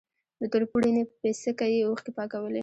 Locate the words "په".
1.09-1.15